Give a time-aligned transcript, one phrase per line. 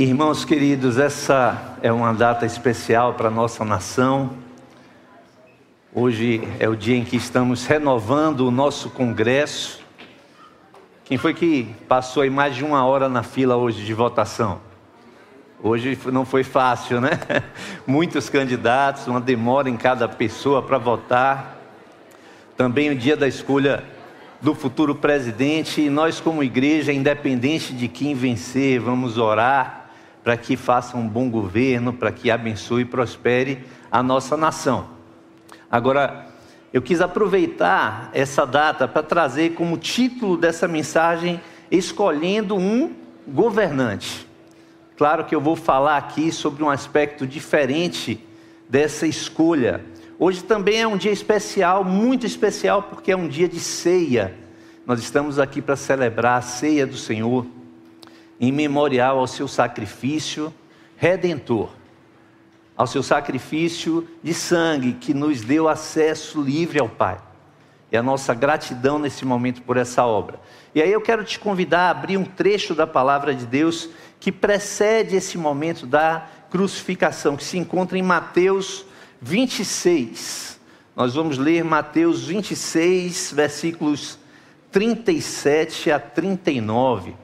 [0.00, 4.30] Irmãos queridos, essa é uma data especial para a nossa nação.
[5.94, 9.84] Hoje é o dia em que estamos renovando o nosso congresso.
[11.04, 14.62] Quem foi que passou aí mais de uma hora na fila hoje de votação?
[15.62, 17.10] Hoje não foi fácil, né?
[17.86, 21.58] Muitos candidatos, uma demora em cada pessoa para votar.
[22.56, 23.84] Também o dia da escolha
[24.40, 25.82] do futuro presidente.
[25.82, 29.79] E nós, como igreja, independente de quem vencer, vamos orar
[30.22, 34.88] para que faça um bom governo, para que abençoe e prospere a nossa nação.
[35.70, 36.26] Agora,
[36.72, 41.40] eu quis aproveitar essa data para trazer como título dessa mensagem
[41.70, 42.94] escolhendo um
[43.26, 44.26] governante.
[44.96, 48.24] Claro que eu vou falar aqui sobre um aspecto diferente
[48.68, 49.84] dessa escolha.
[50.18, 54.34] Hoje também é um dia especial, muito especial, porque é um dia de ceia.
[54.84, 57.46] Nós estamos aqui para celebrar a ceia do Senhor
[58.40, 60.52] em memorial ao seu sacrifício
[60.96, 61.68] redentor,
[62.74, 67.18] ao seu sacrifício de sangue que nos deu acesso livre ao Pai.
[67.92, 70.40] E a nossa gratidão nesse momento por essa obra.
[70.74, 74.32] E aí eu quero te convidar a abrir um trecho da palavra de Deus que
[74.32, 78.86] precede esse momento da crucificação, que se encontra em Mateus
[79.20, 80.58] 26.
[80.94, 84.18] Nós vamos ler Mateus 26, versículos
[84.70, 87.14] 37 a 39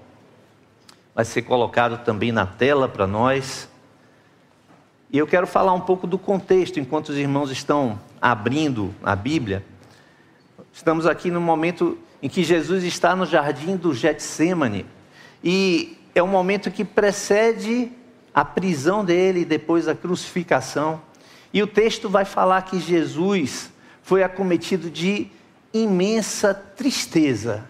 [1.17, 3.71] vai ser colocado também na tela para nós.
[5.11, 9.65] E eu quero falar um pouco do contexto enquanto os irmãos estão abrindo a Bíblia.
[10.71, 14.85] Estamos aqui no momento em que Jesus está no jardim do Getsemane
[15.43, 17.91] e é um momento que precede
[18.35, 21.01] a prisão dele depois a crucificação.
[21.51, 23.73] E o texto vai falar que Jesus
[24.03, 25.29] foi acometido de
[25.73, 27.65] imensa tristeza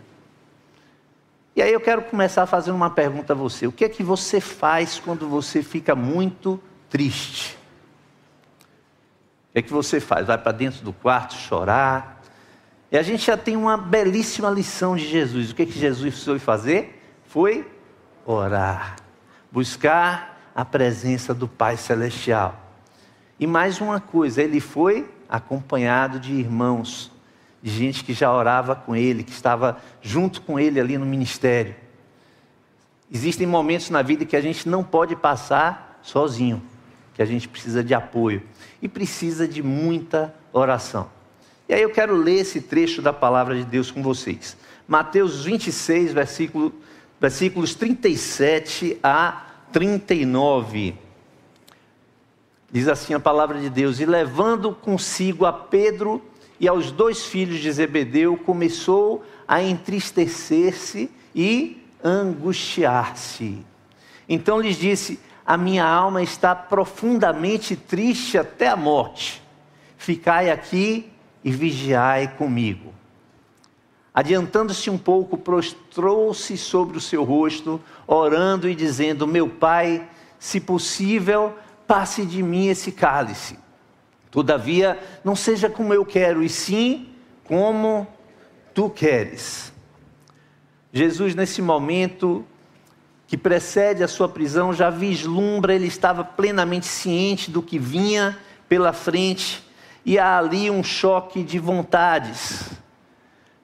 [1.57, 4.41] e aí eu quero começar fazendo uma pergunta a você: o que é que você
[4.43, 7.57] faz quando você fica muito triste?
[9.49, 10.27] O que é que você faz?
[10.27, 12.23] Vai para dentro do quarto chorar?
[12.93, 15.51] E a gente já tem uma belíssima lição de Jesus.
[15.51, 17.03] O que é que Jesus foi fazer?
[17.25, 17.67] Foi
[18.27, 18.97] orar,
[19.51, 22.55] buscar a presença do Pai Celestial.
[23.41, 27.11] E mais uma coisa, ele foi acompanhado de irmãos
[27.63, 31.75] de gente que já orava com ele, que estava junto com ele ali no ministério.
[33.13, 36.63] Existem momentos na vida que a gente não pode passar sozinho,
[37.15, 38.43] que a gente precisa de apoio
[38.81, 41.09] e precisa de muita oração.
[41.69, 44.57] E aí eu quero ler esse trecho da palavra de Deus com vocês.
[44.87, 46.73] Mateus 26, versículo,
[47.21, 50.95] versículos 37 a 39.
[52.71, 56.23] Diz assim a palavra de Deus: E levando consigo a Pedro
[56.59, 63.59] e aos dois filhos de Zebedeu começou a entristecer-se e angustiar-se.
[64.29, 69.43] Então lhes disse: A minha alma está profundamente triste até a morte.
[69.99, 71.11] Ficai aqui
[71.45, 72.95] e vigiai comigo.
[74.15, 81.55] Adiantando-se um pouco, prostrou-se sobre o seu rosto, orando e dizendo: Meu pai, se possível,
[81.87, 83.59] passe de mim esse cálice.
[84.31, 87.09] Todavia, não seja como eu quero, e sim
[87.45, 88.07] como
[88.75, 89.73] tu queres.
[90.93, 92.45] Jesus, nesse momento
[93.27, 98.39] que precede a sua prisão, já vislumbra, ele estava plenamente ciente do que vinha
[98.69, 99.65] pela frente,
[100.05, 102.71] e há ali um choque de vontades.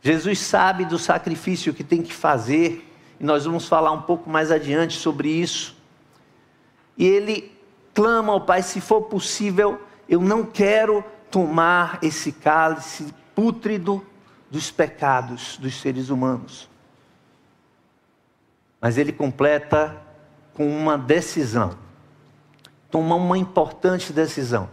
[0.00, 2.88] Jesus sabe do sacrifício que tem que fazer,
[3.20, 5.76] e nós vamos falar um pouco mais adiante sobre isso.
[6.98, 7.53] E ele
[7.94, 9.80] clama ao Pai, se for possível,
[10.12, 14.04] eu não quero tomar esse cálice pútrido
[14.50, 16.68] dos pecados dos seres humanos.
[18.78, 19.97] Mas ele completa
[20.53, 21.78] com uma decisão.
[22.91, 24.68] Toma uma importante decisão.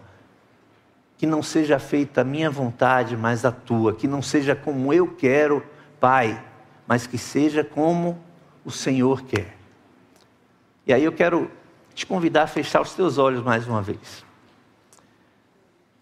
[1.18, 3.94] Que não seja feita a minha vontade, mas a tua.
[3.94, 5.66] Que não seja como eu quero,
[6.02, 6.44] Pai,
[6.86, 8.22] mas que seja como
[8.66, 9.56] o Senhor quer.
[10.86, 11.50] E aí eu quero
[11.96, 14.28] te convidar a fechar os teus olhos mais uma vez.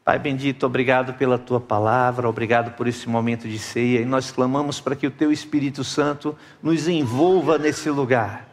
[0.07, 4.79] Pai bendito, obrigado pela tua palavra, obrigado por esse momento de ceia e nós clamamos
[4.79, 6.33] para que o teu Espírito Santo
[6.63, 8.47] nos envolva nesse lugar.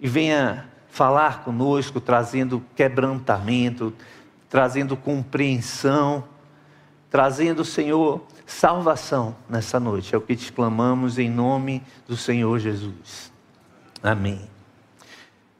[0.00, 3.94] e venha falar conosco, trazendo quebrantamento,
[4.50, 6.24] trazendo compreensão,
[7.08, 10.16] trazendo, Senhor, salvação nessa noite.
[10.16, 13.32] É o que te clamamos em nome do Senhor Jesus.
[14.02, 14.40] Amém.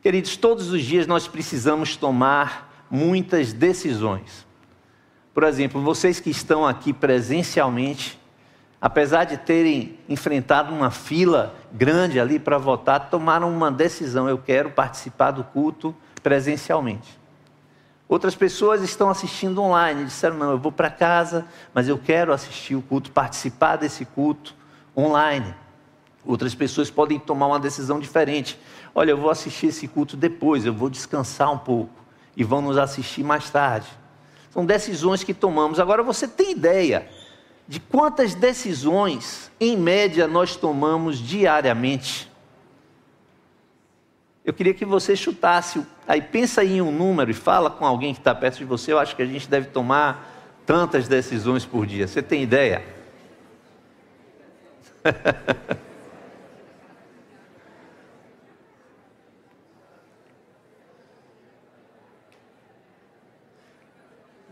[0.02, 4.44] Queridos, todos os dias nós precisamos tomar muitas decisões.
[5.34, 8.20] Por exemplo, vocês que estão aqui presencialmente,
[8.80, 14.70] apesar de terem enfrentado uma fila grande ali para votar, tomaram uma decisão: eu quero
[14.70, 15.92] participar do culto
[16.22, 17.18] presencialmente.
[18.08, 21.44] Outras pessoas estão assistindo online, disseram: não, eu vou para casa,
[21.74, 24.54] mas eu quero assistir o culto, participar desse culto
[24.96, 25.52] online.
[26.24, 28.58] Outras pessoas podem tomar uma decisão diferente.
[28.94, 31.92] Olha, eu vou assistir esse culto depois, eu vou descansar um pouco
[32.36, 33.88] e vão nos assistir mais tarde.
[34.54, 35.80] São decisões que tomamos.
[35.80, 37.08] Agora você tem ideia
[37.66, 42.30] de quantas decisões, em média, nós tomamos diariamente.
[44.44, 48.20] Eu queria que você chutasse, aí pensa em um número e fala com alguém que
[48.20, 48.92] está perto de você.
[48.92, 52.06] Eu acho que a gente deve tomar tantas decisões por dia.
[52.06, 52.84] Você tem ideia?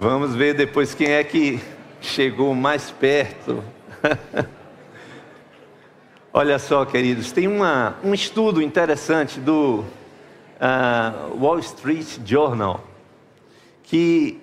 [0.02, 1.60] Vamos ver depois quem é que
[2.00, 3.62] chegou mais perto.
[6.34, 9.84] Olha só, queridos, tem uma, um estudo interessante do
[10.58, 12.82] uh, Wall Street Journal
[13.84, 14.40] que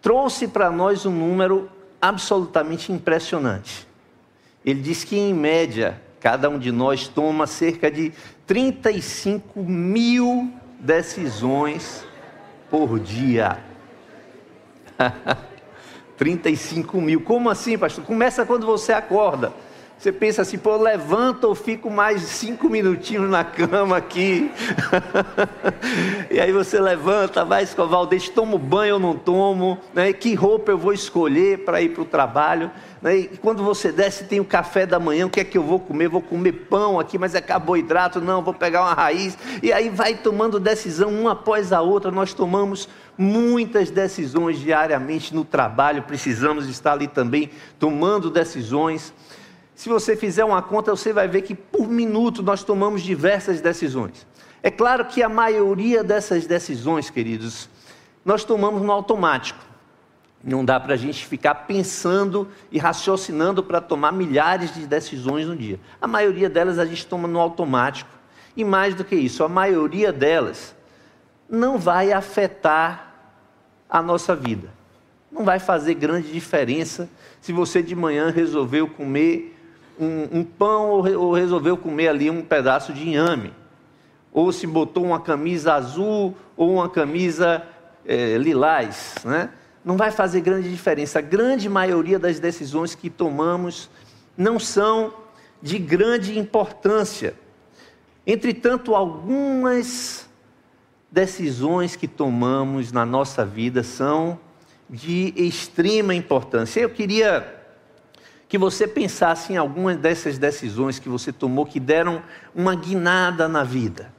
[0.00, 1.68] trouxe para nós um número
[2.00, 3.88] absolutamente impressionante.
[4.64, 8.12] Ele diz que, em média, cada um de nós toma cerca de
[8.46, 10.48] 35 mil
[10.78, 12.06] decisões
[12.70, 13.66] por dia.
[16.16, 17.20] 35 mil.
[17.20, 18.04] Como assim, pastor?
[18.04, 19.52] Começa quando você acorda.
[19.98, 24.48] Você pensa assim, pô, levanta ou fico mais cinco minutinhos na cama aqui.
[26.30, 30.12] e aí você levanta, vai escovar o dente, tomo banho ou não tomo, né?
[30.12, 32.70] que roupa eu vou escolher para ir para o trabalho.
[33.02, 33.16] Né?
[33.16, 35.80] E quando você desce, tem o café da manhã, o que é que eu vou
[35.80, 36.08] comer?
[36.08, 39.36] Vou comer pão aqui, mas é carboidrato, não, vou pegar uma raiz.
[39.60, 42.12] E aí vai tomando decisão uma após a outra.
[42.12, 49.12] Nós tomamos muitas decisões diariamente no trabalho, precisamos estar ali também tomando decisões.
[49.74, 54.24] Se você fizer uma conta, você vai ver que por minuto nós tomamos diversas decisões.
[54.62, 57.68] É claro que a maioria dessas decisões, queridos,
[58.24, 59.66] nós tomamos no automático.
[60.42, 65.56] Não dá para a gente ficar pensando e raciocinando para tomar milhares de decisões no
[65.56, 65.80] dia.
[66.00, 68.10] A maioria delas a gente toma no automático.
[68.56, 70.74] E mais do que isso, a maioria delas
[71.48, 73.07] não vai afetar
[73.88, 74.68] a nossa vida.
[75.30, 77.08] Não vai fazer grande diferença
[77.40, 79.56] se você de manhã resolveu comer
[79.98, 83.52] um, um pão ou resolveu comer ali um pedaço de inhame,
[84.32, 87.62] ou se botou uma camisa azul ou uma camisa
[88.06, 89.50] é, lilás, né?
[89.84, 91.18] não vai fazer grande diferença.
[91.18, 93.88] A grande maioria das decisões que tomamos
[94.36, 95.14] não são
[95.62, 97.34] de grande importância.
[98.26, 100.27] Entretanto, algumas
[101.10, 104.38] decisões que tomamos na nossa vida são
[104.88, 106.80] de extrema importância.
[106.80, 107.56] Eu queria
[108.48, 112.22] que você pensasse em algumas dessas decisões que você tomou que deram
[112.54, 114.10] uma guinada na vida,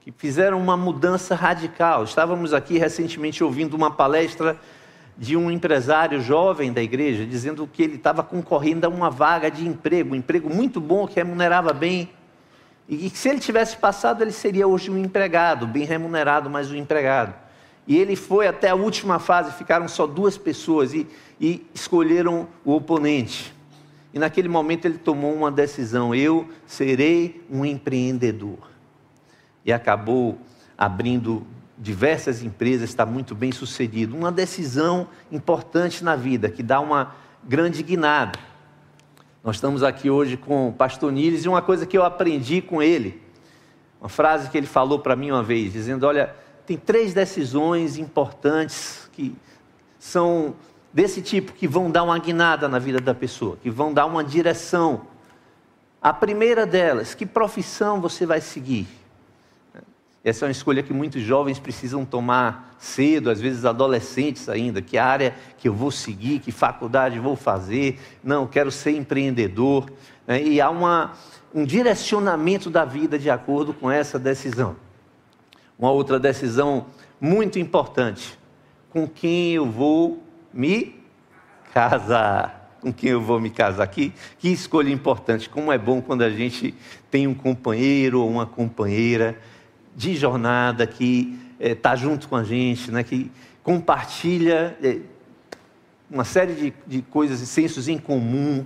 [0.00, 2.02] que fizeram uma mudança radical.
[2.02, 4.58] Estávamos aqui recentemente ouvindo uma palestra
[5.16, 9.66] de um empresário jovem da igreja, dizendo que ele estava concorrendo a uma vaga de
[9.66, 12.10] emprego, um emprego muito bom, que remunerava bem,
[12.88, 16.76] e que se ele tivesse passado, ele seria hoje um empregado, bem remunerado, mas um
[16.76, 17.34] empregado.
[17.86, 21.06] E ele foi até a última fase, ficaram só duas pessoas e,
[21.40, 23.54] e escolheram o oponente.
[24.12, 28.58] E naquele momento ele tomou uma decisão: eu serei um empreendedor.
[29.64, 30.38] E acabou
[30.78, 31.46] abrindo
[31.78, 34.16] diversas empresas, está muito bem sucedido.
[34.16, 37.14] Uma decisão importante na vida, que dá uma
[37.44, 38.38] grande guinada.
[39.46, 42.82] Nós estamos aqui hoje com o pastor Niles e uma coisa que eu aprendi com
[42.82, 43.22] ele,
[44.00, 46.34] uma frase que ele falou para mim uma vez, dizendo: Olha,
[46.66, 49.32] tem três decisões importantes que
[50.00, 50.56] são
[50.92, 54.24] desse tipo, que vão dar uma guinada na vida da pessoa, que vão dar uma
[54.24, 55.02] direção.
[56.02, 58.88] A primeira delas, que profissão você vai seguir?
[60.26, 64.82] Essa é uma escolha que muitos jovens precisam tomar cedo, às vezes adolescentes ainda.
[64.82, 68.00] Que área que eu vou seguir, que faculdade vou fazer?
[68.24, 69.88] Não, quero ser empreendedor.
[70.26, 70.42] Né?
[70.42, 71.12] E há uma,
[71.54, 74.74] um direcionamento da vida de acordo com essa decisão.
[75.78, 76.86] Uma outra decisão
[77.20, 78.36] muito importante:
[78.90, 80.96] com quem eu vou me
[81.72, 82.64] casar?
[82.80, 83.86] com quem eu vou me casar.
[83.88, 85.48] Que, que escolha importante.
[85.48, 86.72] Como é bom quando a gente
[87.10, 89.36] tem um companheiro ou uma companheira
[89.96, 93.02] de jornada que está eh, junto com a gente, né?
[93.02, 93.32] que
[93.64, 94.98] compartilha eh,
[96.10, 98.64] uma série de, de coisas e sensos em comum,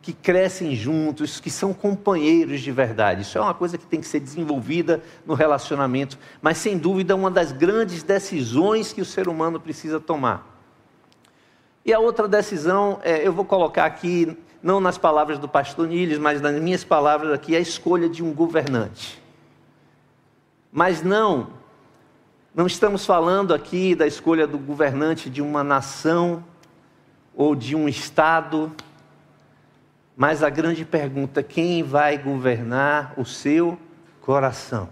[0.00, 3.22] que crescem juntos, que são companheiros de verdade.
[3.22, 7.30] Isso é uma coisa que tem que ser desenvolvida no relacionamento, mas sem dúvida uma
[7.30, 10.50] das grandes decisões que o ser humano precisa tomar.
[11.84, 16.18] E a outra decisão, é, eu vou colocar aqui, não nas palavras do pastor Niles,
[16.18, 19.21] mas nas minhas palavras aqui, a escolha de um governante.
[20.74, 21.50] Mas não,
[22.54, 26.42] não estamos falando aqui da escolha do governante de uma nação
[27.34, 28.74] ou de um estado,
[30.16, 33.78] mas a grande pergunta: quem vai governar o seu
[34.22, 34.88] coração?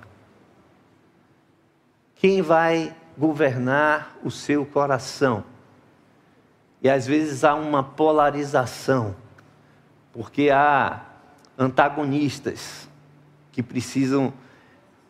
[2.15, 5.45] Quem vai governar o seu coração?
[6.83, 9.17] E às vezes há uma polarização,
[10.13, 11.01] porque há
[11.59, 12.87] antagonistas
[13.51, 14.31] que precisam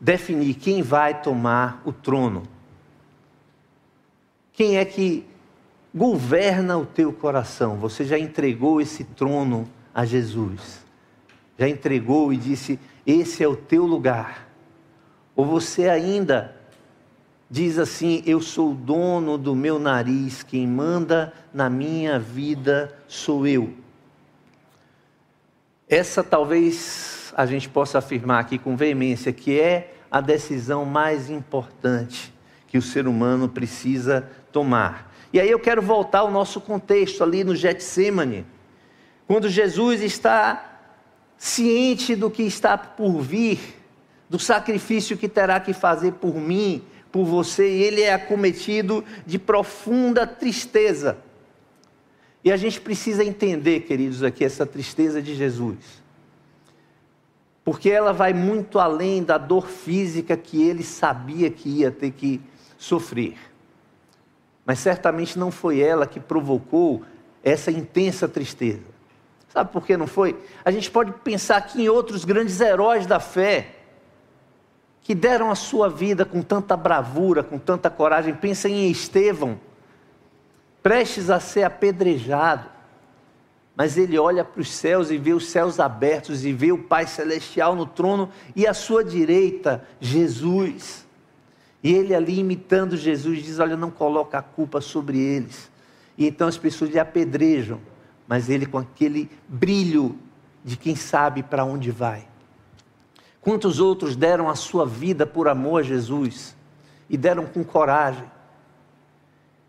[0.00, 2.44] definir quem vai tomar o trono.
[4.52, 5.26] Quem é que
[5.94, 7.76] governa o teu coração?
[7.76, 10.84] Você já entregou esse trono a Jesus?
[11.58, 14.48] Já entregou e disse: Esse é o teu lugar?
[15.36, 16.56] Ou você ainda
[17.50, 23.46] diz assim: Eu sou o dono do meu nariz, quem manda na minha vida sou
[23.46, 23.74] eu.
[25.88, 32.32] Essa talvez a gente possa afirmar aqui com veemência que é a decisão mais importante
[32.66, 35.12] que o ser humano precisa tomar.
[35.32, 38.44] E aí eu quero voltar ao nosso contexto ali no Getsemane,
[39.26, 40.80] quando Jesus está
[41.38, 43.58] ciente do que está por vir,
[44.28, 49.38] do sacrifício que terá que fazer por mim, por você e ele é acometido de
[49.38, 51.18] profunda tristeza.
[52.44, 55.99] E a gente precisa entender, queridos, aqui essa tristeza de Jesus.
[57.64, 62.40] Porque ela vai muito além da dor física que ele sabia que ia ter que
[62.78, 63.36] sofrer.
[64.64, 67.02] Mas certamente não foi ela que provocou
[67.42, 68.82] essa intensa tristeza.
[69.48, 70.38] Sabe por que não foi?
[70.64, 73.74] A gente pode pensar aqui em outros grandes heróis da fé
[75.02, 78.32] que deram a sua vida com tanta bravura, com tanta coragem.
[78.32, 79.58] Pensa em Estevão,
[80.82, 82.68] prestes a ser apedrejado.
[83.80, 87.06] Mas ele olha para os céus e vê os céus abertos e vê o Pai
[87.06, 91.06] Celestial no trono e à sua direita, Jesus.
[91.82, 95.70] E ele ali imitando Jesus diz: Olha, não coloca a culpa sobre eles.
[96.18, 97.80] E então as pessoas lhe apedrejam,
[98.28, 100.18] mas ele com aquele brilho
[100.62, 102.28] de quem sabe para onde vai.
[103.40, 106.54] Quantos outros deram a sua vida por amor a Jesus
[107.08, 108.30] e deram com coragem?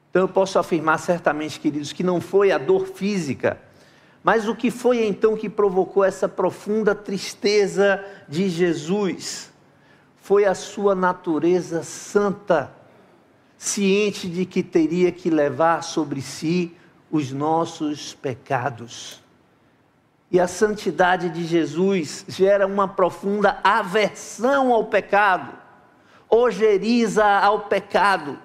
[0.09, 3.70] Então eu posso afirmar certamente, queridos, que não foi a dor física,
[4.23, 9.51] mas o que foi então que provocou essa profunda tristeza de Jesus?
[10.21, 12.71] Foi a sua natureza santa,
[13.57, 16.75] ciente de que teria que levar sobre si
[17.09, 19.21] os nossos pecados.
[20.29, 25.51] E a santidade de Jesus gera uma profunda aversão ao pecado,
[26.29, 28.39] ojeriza ao pecado.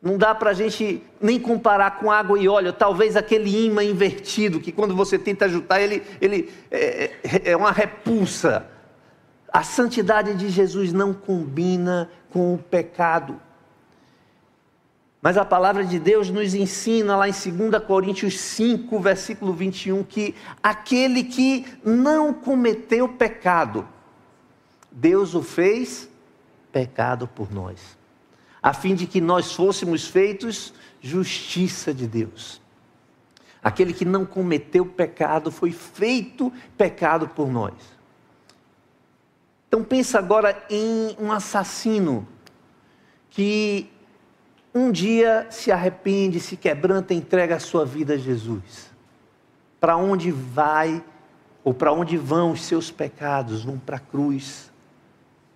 [0.00, 2.72] Não dá para a gente nem comparar com água e óleo.
[2.72, 7.72] Talvez aquele imã invertido, que quando você tenta ajudar, ele, ele é, é, é uma
[7.72, 8.66] repulsa.
[9.52, 13.40] A santidade de Jesus não combina com o pecado.
[15.26, 20.34] Mas a palavra de Deus nos ensina lá em 2 Coríntios 5, versículo 21, que
[20.62, 23.88] aquele que não cometeu pecado,
[24.92, 26.08] Deus o fez
[26.70, 27.95] pecado por nós,
[28.66, 32.60] a fim de que nós fôssemos feitos justiça de Deus.
[33.62, 37.74] Aquele que não cometeu pecado foi feito pecado por nós.
[39.68, 42.26] Então pensa agora em um assassino
[43.30, 43.88] que
[44.74, 48.90] um dia se arrepende, se quebranta, entrega a sua vida a Jesus.
[49.78, 51.04] Para onde vai
[51.62, 53.62] ou para onde vão os seus pecados?
[53.62, 54.72] Vão para a cruz,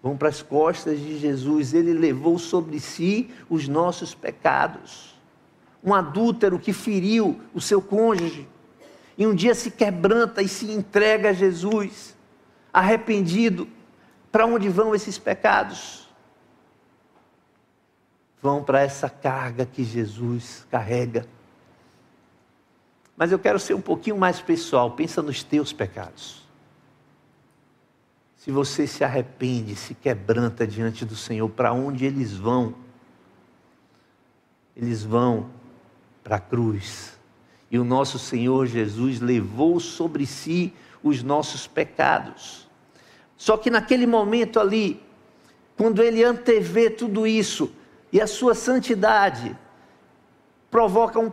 [0.02, 1.75] vão para as costas de Jesus.
[1.75, 5.14] Ele levou sobre si os nossos pecados.
[5.83, 8.47] Um adúltero que feriu o seu cônjuge,
[9.16, 12.16] e um dia se quebranta e se entrega a Jesus,
[12.73, 13.69] arrependido.
[14.30, 16.00] Para onde vão esses pecados?
[18.42, 21.26] vão para essa carga que Jesus carrega.
[23.16, 26.49] Mas eu quero ser um pouquinho mais pessoal, pensa nos teus pecados.
[28.40, 32.75] Se você se arrepende, se quebranta diante do Senhor, para onde eles vão?
[34.75, 35.50] Eles vão
[36.25, 37.18] para a cruz.
[37.70, 42.66] E o nosso Senhor Jesus levou sobre si os nossos pecados.
[43.37, 45.02] Só que naquele momento ali,
[45.76, 47.70] quando ele antevê tudo isso
[48.11, 49.54] e a sua santidade
[50.70, 51.30] provoca uma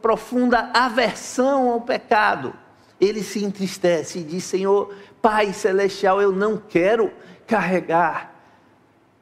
[0.00, 2.54] profunda aversão ao pecado,
[2.98, 4.94] ele se entristece e diz: Senhor,
[5.30, 7.12] Pai Celestial, eu não quero
[7.46, 8.34] carregar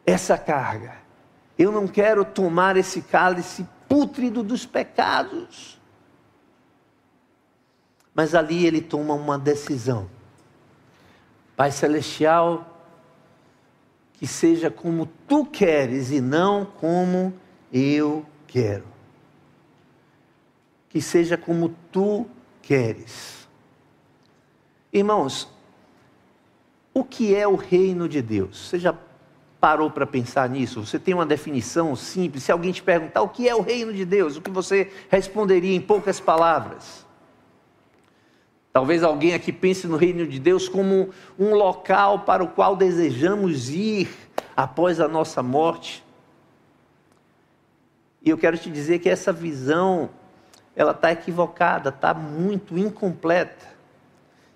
[0.07, 0.99] essa carga,
[1.59, 5.81] eu não quero tomar esse cálice pútrido dos pecados.
[8.15, 10.09] Mas ali ele toma uma decisão.
[11.57, 12.87] Pai Celestial,
[14.13, 17.35] que seja como tu queres e não como
[17.73, 18.87] eu quero.
[20.89, 22.31] Que seja como tu
[22.63, 23.49] queres.
[24.93, 25.56] Irmãos,
[26.97, 28.71] o que é o reino de Deus?
[28.71, 28.95] Você já
[29.61, 30.87] parou para pensar nisso?
[30.87, 32.45] Você tem uma definição simples?
[32.45, 35.77] Se alguém te perguntar o que é o reino de Deus, o que você responderia
[35.77, 37.05] em poucas palavras?
[38.73, 43.69] Talvez alguém aqui pense no reino de Deus como um local para o qual desejamos
[43.69, 44.09] ir
[44.57, 46.03] após a nossa morte.
[48.23, 50.09] E eu quero te dizer que essa visão,
[50.75, 53.76] ela está equivocada, está muito incompleta.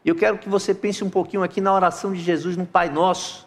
[0.05, 3.47] Eu quero que você pense um pouquinho aqui na oração de Jesus no Pai Nosso.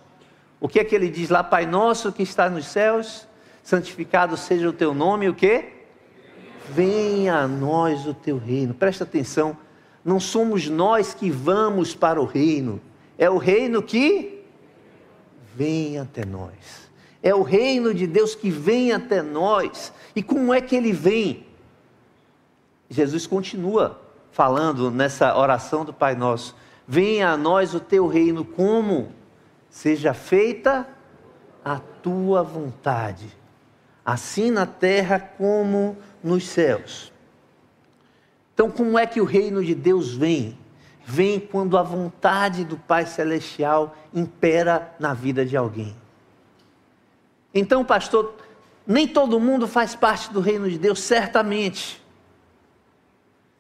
[0.60, 1.44] O que é que ele diz lá?
[1.44, 3.28] Pai Nosso que está nos céus,
[3.64, 5.66] santificado seja o teu nome, o que?
[6.70, 8.74] Venha a nós o teu reino.
[8.74, 9.58] Presta atenção
[10.04, 12.82] não somos nós que vamos para o reino,
[13.18, 14.44] é o reino que
[15.56, 16.84] vem até nós.
[17.22, 19.94] É o reino de Deus que vem até nós.
[20.14, 21.46] E como é que ele vem?
[22.90, 24.02] Jesus continua
[24.34, 29.14] falando nessa oração do Pai Nosso: Venha a nós o teu reino, como
[29.70, 30.86] seja feita
[31.64, 33.28] a tua vontade,
[34.06, 37.14] assim na terra como nos céus.
[38.54, 40.58] Então, como é que o reino de Deus vem?
[41.06, 45.96] Vem quando a vontade do Pai Celestial impera na vida de alguém.
[47.54, 48.36] Então, pastor,
[48.86, 52.03] nem todo mundo faz parte do reino de Deus, certamente.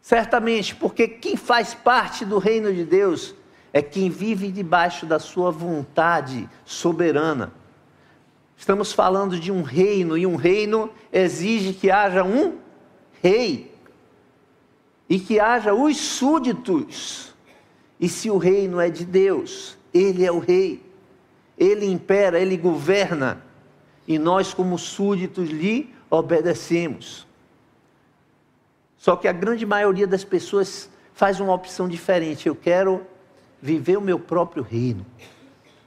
[0.03, 3.33] Certamente, porque quem faz parte do reino de Deus
[3.71, 7.53] é quem vive debaixo da sua vontade soberana.
[8.57, 12.57] Estamos falando de um reino, e um reino exige que haja um
[13.21, 13.73] rei
[15.07, 17.33] e que haja os súditos.
[17.97, 20.83] E se o reino é de Deus, ele é o rei,
[21.57, 23.41] ele impera, ele governa,
[24.05, 27.25] e nós, como súditos, lhe obedecemos.
[29.03, 32.47] Só que a grande maioria das pessoas faz uma opção diferente.
[32.47, 33.05] Eu quero
[33.61, 35.05] viver o meu próprio reino.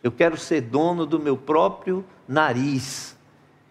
[0.02, 3.16] Eu quero ser dono do meu próprio nariz.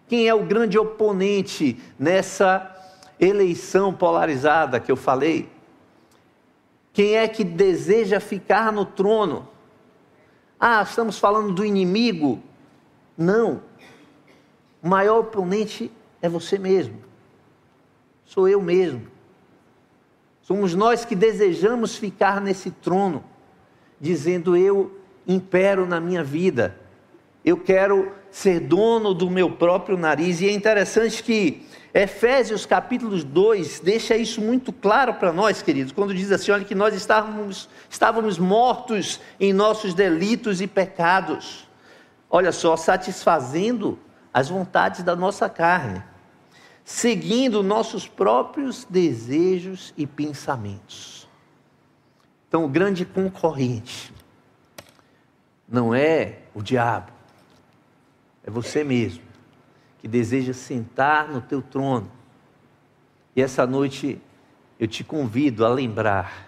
[0.08, 2.76] Quem é o grande oponente nessa
[3.20, 5.48] eleição polarizada que eu falei.
[6.92, 9.48] Quem é que deseja ficar no trono?
[10.60, 12.42] Ah, estamos falando do inimigo?
[13.16, 13.62] Não.
[14.82, 17.00] O maior oponente é você mesmo.
[18.26, 19.14] Sou eu mesmo.
[20.46, 23.24] Somos nós que desejamos ficar nesse trono,
[24.00, 24.96] dizendo: Eu
[25.28, 26.80] impero na minha vida,
[27.44, 30.42] eu quero ser dono do meu próprio nariz.
[30.42, 36.14] E é interessante que Efésios capítulo 2 deixa isso muito claro para nós, queridos, quando
[36.14, 41.68] diz assim: olha, que nós estávamos, estávamos mortos em nossos delitos e pecados.
[42.30, 43.98] Olha só, satisfazendo
[44.32, 46.04] as vontades da nossa carne,
[46.86, 51.28] seguindo nossos próprios desejos e pensamentos.
[52.48, 54.14] Então, o grande concorrente
[55.68, 57.12] não é o diabo,
[58.46, 59.24] é você mesmo
[59.98, 62.10] que deseja sentar no teu trono.
[63.36, 64.22] E essa noite
[64.80, 66.48] eu te convido a lembrar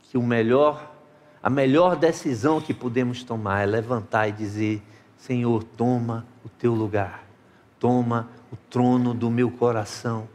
[0.00, 0.92] que o melhor,
[1.40, 4.82] a melhor decisão que podemos tomar é levantar e dizer:
[5.16, 7.24] Senhor, toma o teu lugar,
[7.78, 10.28] toma o trono do meu coração.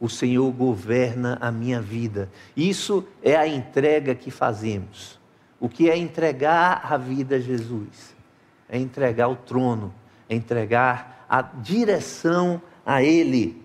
[0.00, 2.30] O Senhor governa a minha vida.
[2.56, 5.18] Isso é a entrega que fazemos.
[5.60, 8.14] O que é entregar a vida a Jesus?
[8.68, 9.94] É entregar o trono,
[10.28, 13.64] é entregar a direção a Ele.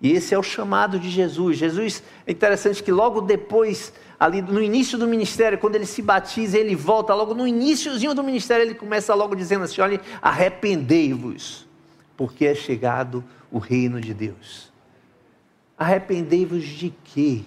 [0.00, 1.56] E esse é o chamado de Jesus.
[1.56, 6.58] Jesus, é interessante que logo depois, ali no início do ministério, quando ele se batiza,
[6.58, 11.66] ele volta, logo no iníciozinho do ministério, ele começa logo dizendo assim: olha, arrependei-vos,
[12.16, 14.72] porque é chegado o reino de Deus.
[15.78, 17.44] Arrependei-vos de quê?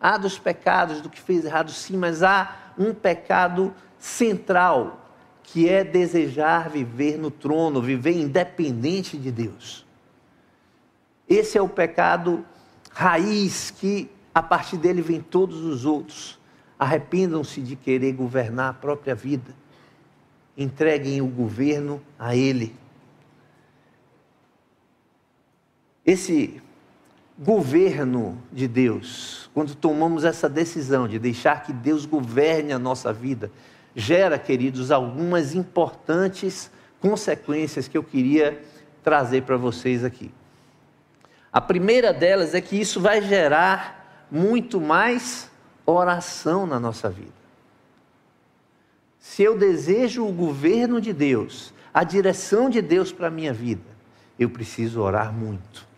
[0.00, 5.00] Há dos pecados, do que fez errado, sim, mas há um pecado central
[5.42, 9.86] que é desejar viver no trono, viver independente de Deus.
[11.28, 12.44] Esse é o pecado
[12.90, 16.38] raiz que a partir dele vem todos os outros.
[16.78, 19.54] Arrependam-se de querer governar a própria vida.
[20.56, 22.74] Entreguem o governo a ele.
[26.04, 26.60] Esse
[27.38, 33.50] governo de Deus, quando tomamos essa decisão de deixar que Deus governe a nossa vida,
[33.94, 38.62] gera, queridos, algumas importantes consequências que eu queria
[39.02, 40.30] trazer para vocês aqui.
[41.52, 45.50] A primeira delas é que isso vai gerar muito mais
[45.86, 47.44] oração na nossa vida.
[49.18, 53.94] Se eu desejo o governo de Deus, a direção de Deus para a minha vida,
[54.38, 55.93] eu preciso orar muito.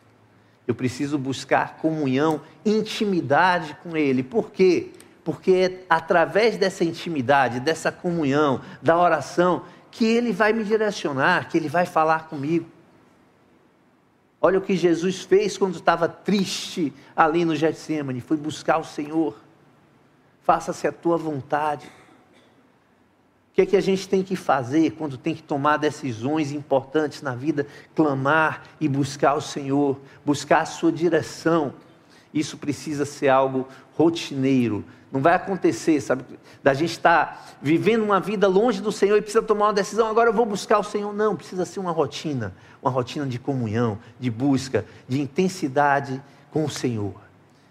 [0.66, 4.22] Eu preciso buscar comunhão, intimidade com Ele.
[4.22, 4.90] Por quê?
[5.24, 11.56] Porque é através dessa intimidade, dessa comunhão, da oração, que Ele vai me direcionar, que
[11.56, 12.66] Ele vai falar comigo.
[14.40, 19.36] Olha o que Jesus fez quando estava triste ali no Getsemane, foi buscar o Senhor.
[20.42, 21.90] Faça-se a tua vontade.
[23.56, 27.34] Que é que a gente tem que fazer quando tem que tomar decisões importantes na
[27.34, 27.66] vida?
[27.94, 31.72] Clamar e buscar o Senhor, buscar a sua direção.
[32.34, 33.66] Isso precisa ser algo
[33.96, 34.84] rotineiro.
[35.10, 36.22] Não vai acontecer, sabe,
[36.62, 40.06] da gente estar tá vivendo uma vida longe do Senhor e precisa tomar uma decisão,
[40.06, 41.14] agora eu vou buscar o Senhor.
[41.14, 46.68] Não, precisa ser uma rotina, uma rotina de comunhão, de busca, de intensidade com o
[46.68, 47.25] Senhor.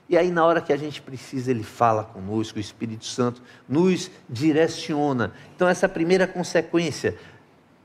[0.07, 4.11] E aí, na hora que a gente precisa, Ele fala conosco, o Espírito Santo nos
[4.29, 5.33] direciona.
[5.55, 7.17] Então, essa primeira consequência.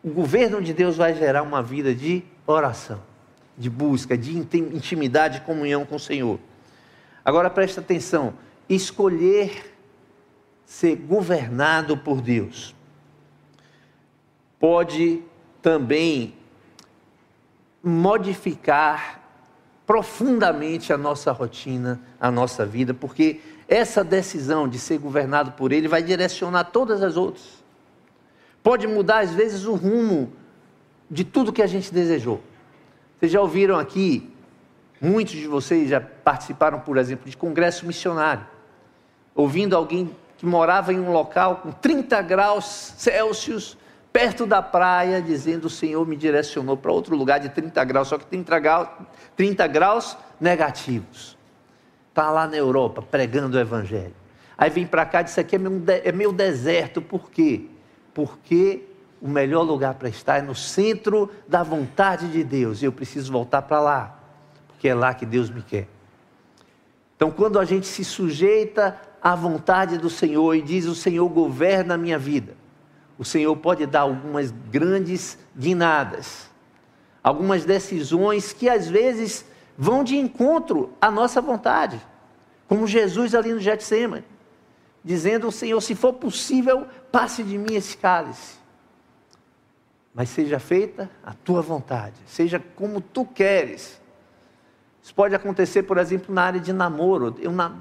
[0.02, 3.02] O governo de Deus vai gerar uma vida de oração,
[3.56, 6.38] de busca, de intimidade e comunhão com o Senhor.
[7.24, 8.35] Agora presta atenção:
[8.68, 9.74] escolher
[10.64, 12.74] ser governado por Deus
[14.61, 15.22] pode
[15.62, 16.35] também
[17.83, 19.19] modificar
[19.90, 25.88] profundamente a nossa rotina, a nossa vida, porque essa decisão de ser governado por Ele
[25.88, 27.42] vai direcionar todas as outras.
[28.62, 30.33] Pode mudar, às vezes, o rumo
[31.11, 32.40] de tudo que a gente desejou.
[33.18, 34.33] Vocês já ouviram aqui,
[35.00, 38.46] muitos de vocês já participaram, por exemplo, de congresso missionário,
[39.35, 43.76] ouvindo alguém que morava em um local com 30 graus Celsius,
[44.12, 48.18] perto da praia, dizendo: O Senhor me direcionou para outro lugar de 30 graus, só
[48.18, 48.88] que 30 graus,
[49.37, 51.37] 30 graus negativos.
[52.09, 54.14] Está lá na Europa pregando o Evangelho.
[54.59, 57.66] Aí vem para cá e diz: Aqui é meu, é meu deserto, por quê?
[58.12, 58.83] Porque
[59.20, 63.31] o melhor lugar para estar é no centro da vontade de Deus e eu preciso
[63.31, 64.18] voltar para lá,
[64.66, 65.87] porque é lá que Deus me quer.
[67.16, 71.94] Então, quando a gente se sujeita à vontade do Senhor e diz: O Senhor governa
[71.94, 72.60] a minha vida
[73.20, 76.48] o Senhor pode dar algumas grandes guinadas,
[77.22, 79.44] algumas decisões que às vezes
[79.76, 82.00] vão de encontro à nossa vontade,
[82.66, 84.24] como Jesus ali no Getsemane,
[85.04, 88.54] dizendo: Senhor, se for possível, passe de mim esse cálice.
[90.14, 94.00] Mas seja feita a tua vontade, seja como tu queres.
[95.02, 97.37] Isso pode acontecer, por exemplo, na área de namoro.
[97.38, 97.76] Eu, na,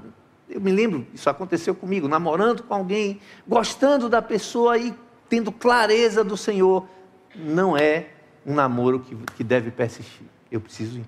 [0.49, 4.93] eu me lembro, isso aconteceu comigo, namorando com alguém, gostando da pessoa e
[5.29, 6.87] tendo clareza do Senhor,
[7.35, 8.07] não é
[8.45, 10.25] um namoro que, que deve persistir.
[10.51, 11.05] Eu preciso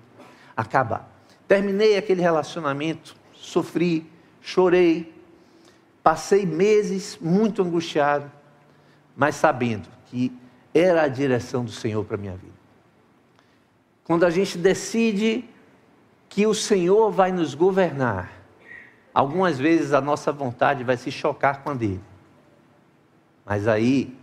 [0.56, 1.10] acabar.
[1.48, 4.06] Terminei aquele relacionamento, sofri,
[4.40, 5.12] chorei,
[6.02, 8.30] passei meses muito angustiado,
[9.16, 10.32] mas sabendo que
[10.72, 12.52] era a direção do Senhor para a minha vida.
[14.04, 15.44] Quando a gente decide
[16.28, 18.32] que o Senhor vai nos governar,
[19.12, 22.00] algumas vezes a nossa vontade vai se chocar com a dele.
[23.44, 24.16] Mas aí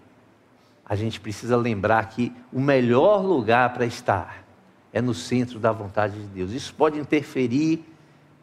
[0.86, 4.44] a gente precisa lembrar que o melhor lugar para estar
[4.92, 6.52] é no centro da vontade de Deus.
[6.52, 7.86] Isso pode interferir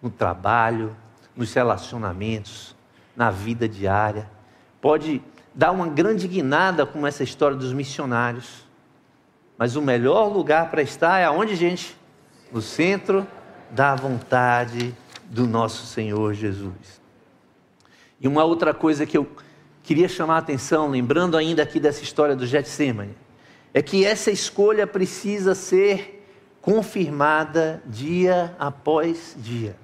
[0.01, 0.97] no trabalho,
[1.35, 2.77] nos relacionamentos,
[3.17, 4.31] na vida diária.
[4.81, 5.23] Pode
[5.55, 8.65] dar uma grande guinada como essa história dos missionários.
[9.59, 11.97] Mas o melhor lugar para estar é aonde, gente?
[12.53, 13.27] No centro
[13.71, 17.01] da vontade do nosso Senhor Jesus.
[18.21, 19.27] E uma outra coisa que eu
[19.87, 23.17] queria chamar a atenção, lembrando ainda aqui dessa história do Getsemane,
[23.73, 26.27] é que essa escolha precisa ser
[26.61, 29.77] confirmada dia após dia.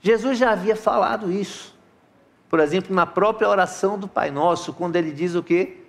[0.00, 1.78] Jesus já havia falado isso.
[2.48, 5.84] Por exemplo, na própria oração do Pai Nosso, quando ele diz o quê?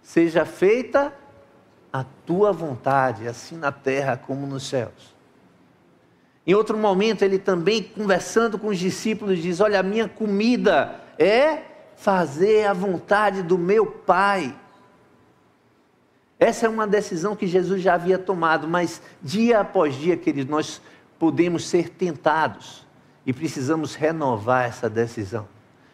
[0.00, 1.12] Seja feita
[1.92, 5.14] a tua vontade, assim na terra como nos céus.
[6.46, 11.69] Em outro momento, ele também, conversando com os discípulos, diz: Olha, a minha comida é
[12.00, 14.56] fazer a vontade do meu Pai.
[16.38, 20.80] Essa é uma decisão que Jesus já havia tomado, mas dia após dia, queridos, nós
[21.18, 22.86] podemos ser tentados
[23.26, 25.46] e precisamos renovar essa decisão.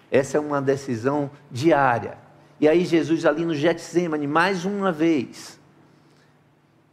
[0.08, 2.16] Essa é uma decisão diária.
[2.60, 5.58] E aí Jesus ali no Getsemane, mais uma vez,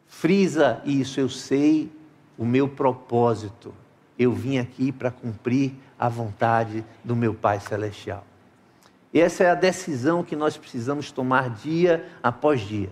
[0.08, 1.92] frisa isso, eu sei
[2.36, 3.76] o meu propósito.
[4.18, 8.26] Eu vim aqui para cumprir a vontade do meu Pai celestial.
[9.14, 12.90] E essa é a decisão que nós precisamos tomar dia após dia.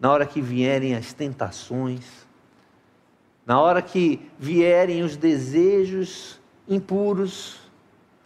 [0.00, 2.04] Na hora que vierem as tentações,
[3.46, 7.60] na hora que vierem os desejos impuros,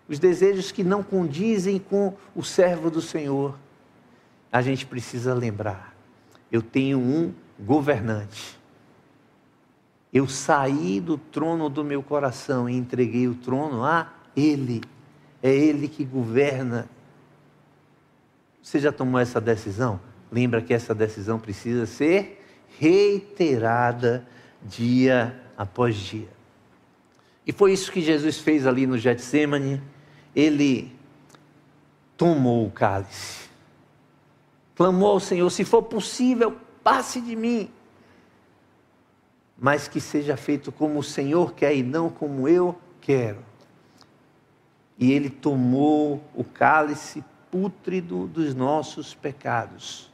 [0.08, 3.58] os desejos que não condizem com o servo do Senhor,
[4.50, 5.94] a gente precisa lembrar:
[6.50, 8.58] eu tenho um governante.
[10.10, 14.80] Eu saí do trono do meu coração e entreguei o trono a Ele.
[15.42, 16.88] É Ele que governa.
[18.62, 20.00] Você já tomou essa decisão?
[20.30, 22.44] Lembra que essa decisão precisa ser
[22.78, 24.26] reiterada
[24.62, 26.28] dia após dia.
[27.46, 29.82] E foi isso que Jesus fez ali no Getsemane.
[30.36, 30.94] Ele
[32.16, 33.48] tomou o cálice,
[34.74, 37.70] clamou ao Senhor: se for possível, passe de mim,
[39.58, 43.38] mas que seja feito como o Senhor quer e não como eu quero.
[44.98, 50.10] E ele tomou o cálice pútrido dos nossos pecados.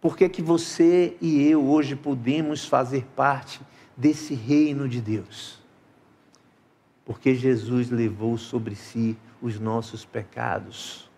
[0.00, 3.60] Por que, que você e eu hoje podemos fazer parte
[3.96, 5.58] desse reino de Deus?
[7.04, 11.10] Porque Jesus levou sobre si os nossos pecados.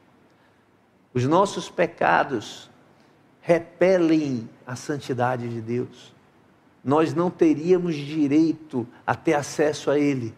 [1.14, 2.71] Os nossos pecados
[3.40, 6.14] repelem a santidade de Deus.
[6.83, 10.35] Nós não teríamos direito a ter acesso a Ele.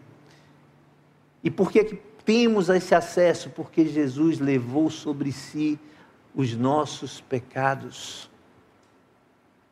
[1.45, 3.49] E por que, que temos esse acesso?
[3.51, 5.79] Porque Jesus levou sobre si
[6.35, 8.29] os nossos pecados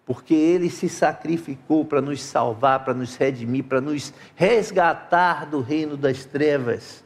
[0.06, 5.96] porque ele se sacrificou para nos salvar, para nos redimir, para nos resgatar do reino
[5.96, 7.04] das trevas.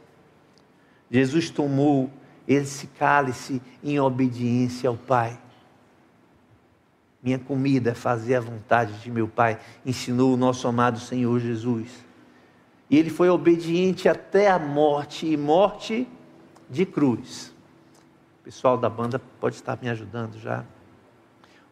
[1.10, 2.10] Jesus tomou
[2.46, 5.38] esse cálice em obediência ao Pai.
[7.22, 12.07] Minha comida é fazer a vontade de meu Pai, ensinou o nosso amado Senhor Jesus.
[12.90, 16.08] E ele foi obediente até a morte e morte
[16.70, 17.52] de cruz.
[18.40, 20.64] O pessoal da banda pode estar me ajudando já.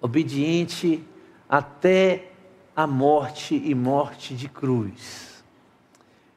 [0.00, 1.02] Obediente
[1.48, 2.32] até
[2.74, 5.44] a morte e morte de cruz.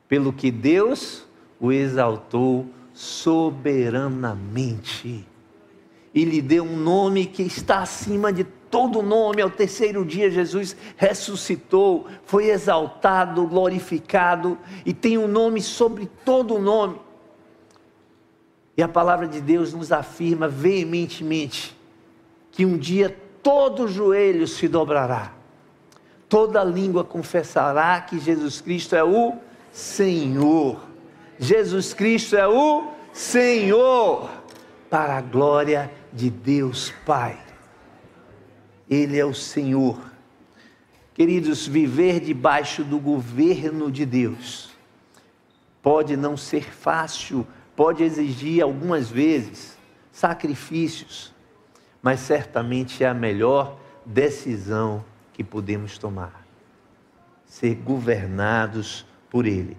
[0.07, 1.27] Pelo que Deus
[1.59, 5.27] o exaltou soberanamente
[6.13, 9.41] e lhe deu um nome que está acima de todo nome.
[9.41, 16.99] Ao terceiro dia, Jesus ressuscitou, foi exaltado, glorificado e tem um nome sobre todo nome.
[18.77, 21.77] E a palavra de Deus nos afirma veementemente
[22.51, 25.33] que um dia todo joelho se dobrará,
[26.27, 29.33] toda língua confessará que Jesus Cristo é o
[29.71, 30.79] Senhor.
[31.37, 34.29] Jesus Cristo é o Senhor,
[34.89, 37.48] para a glória de Deus Pai.
[38.89, 39.99] Ele é o Senhor.
[41.13, 44.69] Queridos, viver debaixo do governo de Deus
[45.81, 49.77] pode não ser fácil, pode exigir algumas vezes
[50.11, 51.33] sacrifícios,
[52.01, 56.45] mas certamente é a melhor decisão que podemos tomar.
[57.45, 59.77] Ser governados por Ele.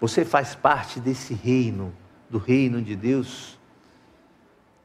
[0.00, 1.92] Você faz parte desse reino,
[2.28, 3.58] do reino de Deus.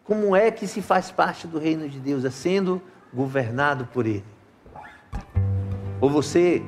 [0.04, 2.26] Como é que se faz parte do reino de Deus?
[2.26, 2.82] É sendo
[3.16, 4.24] governado por Ele.
[6.02, 6.62] Ou você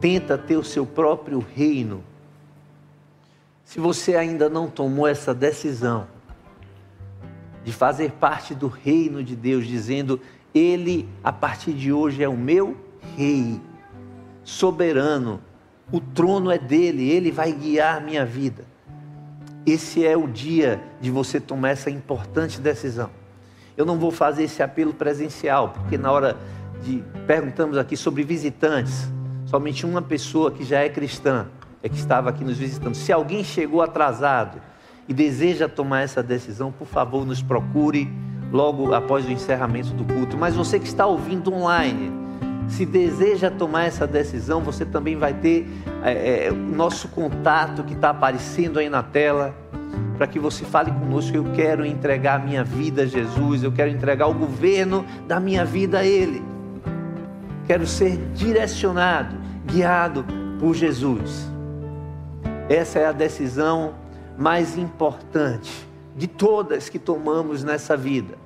[0.00, 2.02] tenta ter o seu próprio reino.
[3.64, 6.06] Se você ainda não tomou essa decisão,
[7.64, 10.20] de fazer parte do reino de Deus, dizendo:
[10.52, 12.76] Ele, a partir de hoje, é o meu
[13.16, 13.60] rei,
[14.42, 15.40] soberano,
[15.92, 18.64] o trono é dele, ele vai guiar minha vida.
[19.64, 23.10] Esse é o dia de você tomar essa importante decisão.
[23.76, 26.36] Eu não vou fazer esse apelo presencial, porque na hora
[26.82, 29.08] de perguntamos aqui sobre visitantes,
[29.46, 31.46] somente uma pessoa que já é cristã
[31.82, 32.94] é que estava aqui nos visitando.
[32.94, 34.60] Se alguém chegou atrasado,
[35.08, 38.10] e deseja tomar essa decisão, por favor, nos procure
[38.52, 40.36] logo após o encerramento do culto.
[40.36, 42.12] Mas você que está ouvindo online,
[42.68, 45.68] se deseja tomar essa decisão, você também vai ter
[46.04, 49.54] é, é, o nosso contato que está aparecendo aí na tela,
[50.22, 51.36] para que você fale conosco.
[51.36, 55.64] Eu quero entregar a minha vida a Jesus, eu quero entregar o governo da minha
[55.64, 56.40] vida a Ele.
[57.66, 59.34] Quero ser direcionado,
[59.66, 60.24] guiado
[60.60, 61.50] por Jesus.
[62.68, 63.96] Essa é a decisão
[64.38, 68.38] mais importante de todas que tomamos nessa vida.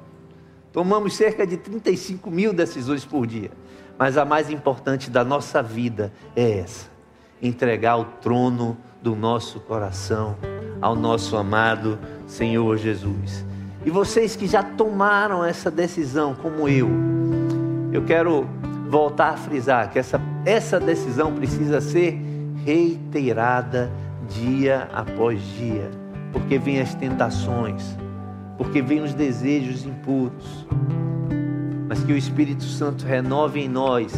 [0.73, 3.51] Tomamos cerca de 35 mil decisões por dia,
[3.99, 6.89] mas a mais importante da nossa vida é essa:
[7.43, 10.35] entregar o trono do nosso coração
[10.83, 13.47] ao nosso amado Senhor Jesus.
[13.85, 16.90] E vocês que já tomaram essa decisão, como eu,
[17.92, 18.45] eu quero
[18.90, 22.21] voltar a frisar que essa, essa decisão precisa ser
[22.64, 23.92] reiterada
[24.29, 25.88] dia após dia,
[26.33, 27.97] porque vem as tentações,
[28.59, 30.66] porque vem os desejos impuros.
[31.88, 34.12] Mas que o Espírito Santo renove em nós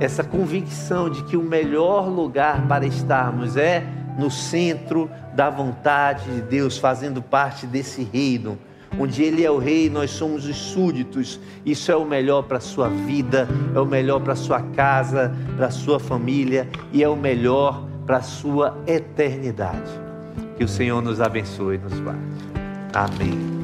[0.00, 3.86] essa convicção de que o melhor lugar para estarmos é
[4.18, 8.58] no centro da vontade de Deus, fazendo parte desse reino,
[8.98, 11.38] onde Ele é o rei, nós somos os súditos.
[11.64, 15.32] Isso é o melhor para a sua vida, é o melhor para a sua casa,
[15.56, 19.90] para a sua família e é o melhor para a sua eternidade.
[20.56, 22.20] Que o Senhor nos abençoe e nos guarde.
[22.92, 23.59] Amém.